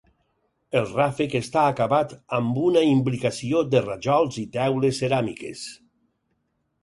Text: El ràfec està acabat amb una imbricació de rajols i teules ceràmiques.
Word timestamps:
El 0.79 0.85
ràfec 0.91 1.33
està 1.39 1.65
acabat 1.73 2.15
amb 2.37 2.57
una 2.69 2.83
imbricació 2.93 3.61
de 3.75 3.83
rajols 3.89 4.41
i 4.45 4.45
teules 4.57 5.03
ceràmiques. 5.03 5.65